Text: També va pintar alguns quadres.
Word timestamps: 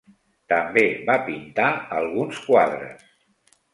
També 0.53 0.83
va 1.09 1.17
pintar 1.27 1.67
alguns 1.99 2.41
quadres. 2.47 3.07